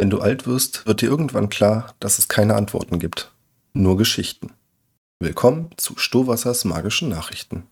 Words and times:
Wenn 0.00 0.08
du 0.08 0.22
alt 0.22 0.46
wirst, 0.46 0.86
wird 0.86 1.02
dir 1.02 1.10
irgendwann 1.10 1.50
klar, 1.50 1.94
dass 2.00 2.18
es 2.18 2.26
keine 2.26 2.54
Antworten 2.54 2.98
gibt. 2.98 3.32
Nur 3.74 3.98
Geschichten. 3.98 4.54
Willkommen 5.18 5.72
zu 5.76 5.98
Stohwassers 5.98 6.64
magischen 6.64 7.10
Nachrichten. 7.10 7.64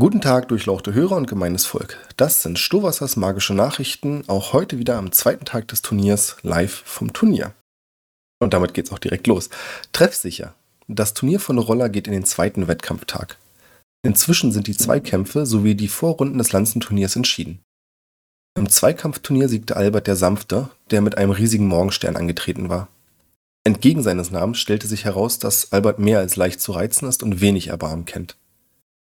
Guten 0.00 0.22
Tag, 0.22 0.48
durchlauchte 0.48 0.94
Hörer 0.94 1.16
und 1.16 1.26
gemeines 1.26 1.66
Volk. 1.66 1.98
Das 2.16 2.42
sind 2.42 2.58
Stohwassers 2.58 3.16
magische 3.16 3.52
Nachrichten, 3.52 4.24
auch 4.28 4.54
heute 4.54 4.78
wieder 4.78 4.96
am 4.96 5.12
zweiten 5.12 5.44
Tag 5.44 5.68
des 5.68 5.82
Turniers 5.82 6.38
live 6.40 6.82
vom 6.86 7.12
Turnier. 7.12 7.52
Und 8.38 8.54
damit 8.54 8.72
geht's 8.72 8.92
auch 8.92 8.98
direkt 8.98 9.26
los. 9.26 9.50
Treffsicher. 9.92 10.54
Das 10.88 11.12
Turnier 11.12 11.38
von 11.38 11.58
Roller 11.58 11.90
geht 11.90 12.06
in 12.06 12.14
den 12.14 12.24
zweiten 12.24 12.66
Wettkampftag. 12.66 13.36
Inzwischen 14.02 14.52
sind 14.52 14.68
die 14.68 14.76
Zweikämpfe 14.76 15.44
sowie 15.44 15.74
die 15.74 15.88
Vorrunden 15.88 16.38
des 16.38 16.52
Lanzenturniers 16.52 17.14
entschieden. 17.14 17.60
Im 18.56 18.70
Zweikampfturnier 18.70 19.50
siegte 19.50 19.76
Albert 19.76 20.06
der 20.06 20.16
Sanfte, 20.16 20.70
der 20.90 21.02
mit 21.02 21.18
einem 21.18 21.32
riesigen 21.32 21.68
Morgenstern 21.68 22.16
angetreten 22.16 22.70
war. 22.70 22.88
Entgegen 23.64 24.02
seines 24.02 24.30
Namens 24.30 24.60
stellte 24.60 24.86
sich 24.86 25.04
heraus, 25.04 25.38
dass 25.38 25.72
Albert 25.72 25.98
mehr 25.98 26.20
als 26.20 26.36
leicht 26.36 26.62
zu 26.62 26.72
reizen 26.72 27.06
ist 27.06 27.22
und 27.22 27.42
wenig 27.42 27.68
Erbarmen 27.68 28.06
kennt. 28.06 28.38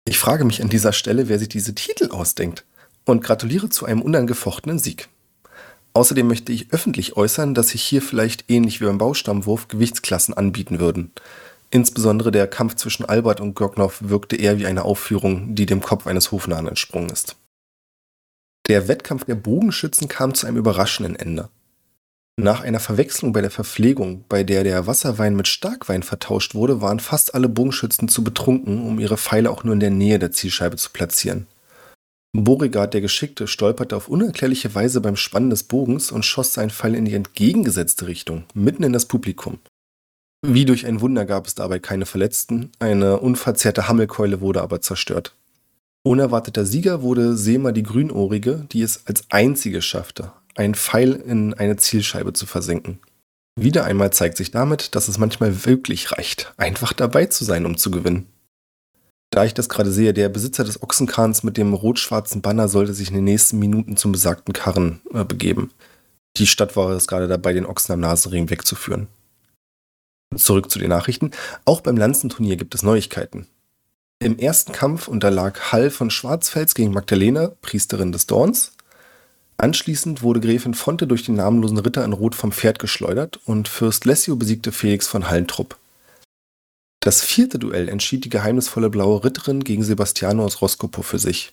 Ich 0.08 0.18
frage 0.18 0.44
mich 0.44 0.62
an 0.62 0.68
dieser 0.68 0.92
Stelle, 0.92 1.28
wer 1.28 1.38
sich 1.38 1.48
diese 1.48 1.74
Titel 1.74 2.10
ausdenkt 2.10 2.64
und 3.04 3.24
gratuliere 3.24 3.68
zu 3.68 3.86
einem 3.86 4.02
unangefochtenen 4.02 4.78
Sieg. 4.78 5.08
Außerdem 5.94 6.28
möchte 6.28 6.52
ich 6.52 6.72
öffentlich 6.72 7.16
äußern, 7.16 7.54
dass 7.54 7.70
sich 7.70 7.82
hier 7.82 8.00
vielleicht 8.02 8.44
ähnlich 8.48 8.80
wie 8.80 8.84
beim 8.84 8.98
Baustammwurf 8.98 9.66
Gewichtsklassen 9.66 10.34
anbieten 10.34 10.78
würden. 10.78 11.10
Insbesondere 11.70 12.30
der 12.30 12.46
Kampf 12.46 12.76
zwischen 12.76 13.04
Albert 13.04 13.40
und 13.40 13.54
Gognow 13.54 13.98
wirkte 14.00 14.36
eher 14.36 14.60
wie 14.60 14.66
eine 14.66 14.84
Aufführung, 14.84 15.56
die 15.56 15.66
dem 15.66 15.80
Kopf 15.80 16.06
eines 16.06 16.30
Hofnahen 16.30 16.68
entsprungen 16.68 17.10
ist. 17.10 17.36
Der 18.68 18.86
Wettkampf 18.86 19.24
der 19.24 19.34
Bogenschützen 19.34 20.06
kam 20.06 20.34
zu 20.34 20.46
einem 20.46 20.56
überraschenden 20.56 21.16
Ende. 21.16 21.48
Nach 22.38 22.60
einer 22.60 22.80
Verwechslung 22.80 23.32
bei 23.32 23.40
der 23.40 23.50
Verpflegung, 23.50 24.24
bei 24.28 24.44
der 24.44 24.62
der 24.62 24.86
Wasserwein 24.86 25.34
mit 25.36 25.48
Starkwein 25.48 26.02
vertauscht 26.02 26.54
wurde, 26.54 26.82
waren 26.82 27.00
fast 27.00 27.34
alle 27.34 27.48
Bogenschützen 27.48 28.08
zu 28.08 28.22
betrunken, 28.22 28.86
um 28.86 29.00
ihre 29.00 29.16
Pfeile 29.16 29.50
auch 29.50 29.64
nur 29.64 29.72
in 29.72 29.80
der 29.80 29.90
Nähe 29.90 30.18
der 30.18 30.32
Zielscheibe 30.32 30.76
zu 30.76 30.90
platzieren. 30.90 31.46
Beauregard 32.34 32.92
der 32.92 33.00
Geschickte 33.00 33.46
stolperte 33.46 33.96
auf 33.96 34.08
unerklärliche 34.08 34.74
Weise 34.74 35.00
beim 35.00 35.16
Spannen 35.16 35.48
des 35.48 35.62
Bogens 35.62 36.12
und 36.12 36.26
schoss 36.26 36.52
seinen 36.52 36.68
Pfeil 36.68 36.94
in 36.94 37.06
die 37.06 37.14
entgegengesetzte 37.14 38.06
Richtung, 38.06 38.44
mitten 38.52 38.82
in 38.82 38.92
das 38.92 39.06
Publikum. 39.06 39.58
Wie 40.46 40.66
durch 40.66 40.84
ein 40.84 41.00
Wunder 41.00 41.24
gab 41.24 41.46
es 41.46 41.54
dabei 41.54 41.78
keine 41.78 42.04
Verletzten, 42.04 42.70
eine 42.78 43.18
unverzehrte 43.18 43.88
Hammelkeule 43.88 44.42
wurde 44.42 44.60
aber 44.60 44.82
zerstört. 44.82 45.34
Unerwarteter 46.02 46.66
Sieger 46.66 47.00
wurde 47.00 47.34
Seema 47.36 47.72
die 47.72 47.82
Grünohrige, 47.82 48.66
die 48.70 48.82
es 48.82 49.06
als 49.06 49.24
einzige 49.30 49.80
schaffte, 49.80 50.32
einen 50.56 50.74
Pfeil 50.74 51.12
in 51.12 51.54
eine 51.54 51.76
Zielscheibe 51.76 52.32
zu 52.32 52.46
versenken. 52.46 53.00
Wieder 53.58 53.84
einmal 53.84 54.12
zeigt 54.12 54.36
sich 54.36 54.50
damit, 54.50 54.94
dass 54.94 55.08
es 55.08 55.18
manchmal 55.18 55.64
wirklich 55.64 56.12
reicht, 56.12 56.52
einfach 56.56 56.92
dabei 56.92 57.26
zu 57.26 57.44
sein, 57.44 57.64
um 57.64 57.76
zu 57.76 57.90
gewinnen. 57.90 58.26
Da 59.30 59.44
ich 59.44 59.54
das 59.54 59.68
gerade 59.68 59.90
sehe, 59.90 60.12
der 60.12 60.28
Besitzer 60.28 60.64
des 60.64 60.82
Ochsenkahns 60.82 61.42
mit 61.42 61.56
dem 61.56 61.74
rot-schwarzen 61.74 62.42
Banner 62.42 62.68
sollte 62.68 62.94
sich 62.94 63.08
in 63.08 63.14
den 63.14 63.24
nächsten 63.24 63.58
Minuten 63.58 63.96
zum 63.96 64.12
besagten 64.12 64.52
Karren 64.52 65.00
äh, 65.12 65.24
begeben. 65.24 65.72
Die 66.36 66.46
Stadt 66.46 66.76
war 66.76 66.90
es 66.90 67.06
gerade 67.06 67.28
dabei, 67.28 67.52
den 67.52 67.66
Ochsen 67.66 67.92
am 67.92 68.00
Nasenring 68.00 68.50
wegzuführen. 68.50 69.08
Zurück 70.34 70.70
zu 70.70 70.78
den 70.78 70.90
Nachrichten. 70.90 71.30
Auch 71.64 71.80
beim 71.80 71.96
Lanzenturnier 71.96 72.56
gibt 72.56 72.74
es 72.74 72.82
Neuigkeiten. 72.82 73.46
Im 74.18 74.38
ersten 74.38 74.72
Kampf 74.72 75.08
unterlag 75.08 75.72
Hall 75.72 75.90
von 75.90 76.10
Schwarzfels 76.10 76.74
gegen 76.74 76.92
Magdalena, 76.92 77.52
Priesterin 77.62 78.12
des 78.12 78.26
Dorns. 78.26 78.72
Anschließend 79.58 80.22
wurde 80.22 80.40
Gräfin 80.40 80.74
Fonte 80.74 81.06
durch 81.06 81.24
den 81.24 81.36
namenlosen 81.36 81.78
Ritter 81.78 82.04
in 82.04 82.12
Rot 82.12 82.34
vom 82.34 82.52
Pferd 82.52 82.78
geschleudert 82.78 83.40
und 83.46 83.68
Fürst 83.68 84.04
Lessio 84.04 84.36
besiegte 84.36 84.70
Felix 84.70 85.08
von 85.08 85.30
Hallentrupp. 85.30 85.78
Das 87.00 87.22
vierte 87.22 87.58
Duell 87.58 87.88
entschied 87.88 88.24
die 88.24 88.28
geheimnisvolle 88.28 88.90
blaue 88.90 89.24
Ritterin 89.24 89.64
gegen 89.64 89.82
Sebastiano 89.82 90.44
aus 90.44 90.60
Roscopo 90.60 91.02
für 91.02 91.18
sich. 91.18 91.52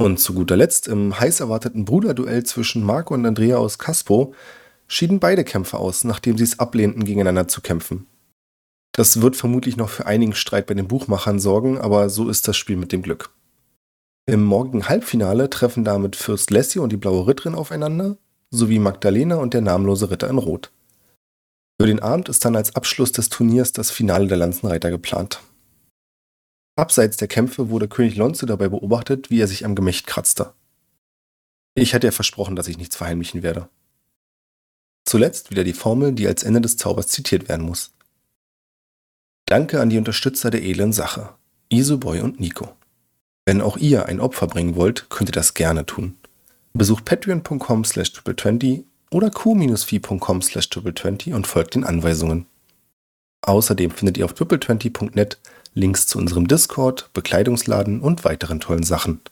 Und 0.00 0.20
zu 0.20 0.32
guter 0.32 0.56
Letzt 0.56 0.86
im 0.86 1.18
heiß 1.18 1.40
erwarteten 1.40 1.84
Bruderduell 1.84 2.44
zwischen 2.44 2.84
Marco 2.84 3.14
und 3.14 3.26
Andrea 3.26 3.56
aus 3.56 3.78
Caspo 3.78 4.34
schieden 4.86 5.18
beide 5.18 5.42
Kämpfer 5.42 5.80
aus, 5.80 6.04
nachdem 6.04 6.38
sie 6.38 6.44
es 6.44 6.58
ablehnten, 6.60 7.04
gegeneinander 7.04 7.48
zu 7.48 7.60
kämpfen. 7.60 8.06
Das 8.92 9.20
wird 9.20 9.36
vermutlich 9.36 9.76
noch 9.76 9.90
für 9.90 10.06
einigen 10.06 10.34
Streit 10.34 10.66
bei 10.66 10.74
den 10.74 10.86
Buchmachern 10.86 11.40
sorgen, 11.40 11.78
aber 11.78 12.10
so 12.10 12.28
ist 12.28 12.46
das 12.46 12.56
Spiel 12.56 12.76
mit 12.76 12.92
dem 12.92 13.02
Glück. 13.02 13.30
Im 14.28 14.44
morgigen 14.44 14.86
Halbfinale 14.90 15.48
treffen 15.48 15.84
damit 15.84 16.14
Fürst 16.14 16.50
Lessio 16.50 16.82
und 16.82 16.92
die 16.92 16.98
Blaue 16.98 17.26
Ritterin 17.26 17.54
aufeinander, 17.54 18.18
sowie 18.50 18.78
Magdalena 18.78 19.36
und 19.36 19.54
der 19.54 19.62
namenlose 19.62 20.10
Ritter 20.10 20.28
in 20.28 20.36
Rot. 20.36 20.70
Für 21.80 21.86
den 21.86 22.00
Abend 22.00 22.28
ist 22.28 22.44
dann 22.44 22.54
als 22.54 22.76
Abschluss 22.76 23.10
des 23.10 23.30
Turniers 23.30 23.72
das 23.72 23.90
Finale 23.90 24.26
der 24.26 24.36
Lanzenreiter 24.36 24.90
geplant. 24.90 25.40
Abseits 26.76 27.16
der 27.16 27.26
Kämpfe 27.26 27.70
wurde 27.70 27.88
König 27.88 28.16
Lonze 28.16 28.44
dabei 28.44 28.68
beobachtet, 28.68 29.30
wie 29.30 29.40
er 29.40 29.48
sich 29.48 29.64
am 29.64 29.74
Gemächt 29.74 30.06
kratzte. 30.06 30.52
Ich 31.74 31.94
hatte 31.94 32.08
ja 32.08 32.12
versprochen, 32.12 32.54
dass 32.54 32.68
ich 32.68 32.76
nichts 32.76 32.96
verheimlichen 32.96 33.42
werde. 33.42 33.70
Zuletzt 35.06 35.50
wieder 35.50 35.64
die 35.64 35.72
Formel, 35.72 36.12
die 36.12 36.26
als 36.26 36.42
Ende 36.42 36.60
des 36.60 36.76
Zaubers 36.76 37.06
zitiert 37.06 37.48
werden 37.48 37.64
muss. 37.64 37.92
Danke 39.46 39.80
an 39.80 39.88
die 39.88 39.96
Unterstützer 39.96 40.50
der 40.50 40.62
edlen 40.62 40.92
Sache, 40.92 41.30
Isoboy 41.70 42.20
und 42.20 42.40
Nico. 42.40 42.77
Wenn 43.48 43.62
auch 43.62 43.78
ihr 43.78 44.04
ein 44.04 44.20
Opfer 44.20 44.46
bringen 44.46 44.76
wollt, 44.76 45.08
könnt 45.08 45.30
ihr 45.30 45.32
das 45.32 45.54
gerne 45.54 45.86
tun. 45.86 46.18
Besucht 46.74 47.06
patreon.com 47.06 47.82
slash 47.82 48.10
triple20 48.10 48.84
oder 49.10 49.30
q-fi.com 49.30 50.42
slash 50.42 50.66
triple20 50.66 51.34
und 51.34 51.46
folgt 51.46 51.74
den 51.74 51.84
Anweisungen. 51.84 52.44
Außerdem 53.40 53.90
findet 53.90 54.18
ihr 54.18 54.26
auf 54.26 54.34
triple20.net 54.34 55.38
Links 55.72 56.06
zu 56.06 56.18
unserem 56.18 56.46
Discord, 56.46 57.08
Bekleidungsladen 57.14 58.02
und 58.02 58.26
weiteren 58.26 58.60
tollen 58.60 58.82
Sachen. 58.82 59.22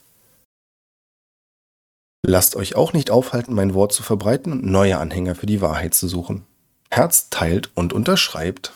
Lasst 2.27 2.57
euch 2.57 2.75
auch 2.75 2.95
nicht 2.95 3.11
aufhalten, 3.11 3.53
mein 3.53 3.75
Wort 3.75 3.93
zu 3.93 4.03
verbreiten 4.03 4.51
und 4.51 4.65
neue 4.65 4.97
Anhänger 4.97 5.35
für 5.35 5.45
die 5.45 5.61
Wahrheit 5.61 5.93
zu 5.93 6.09
suchen. 6.09 6.47
Herz 6.91 7.29
teilt 7.29 7.71
und 7.75 7.93
unterschreibt. 7.93 8.73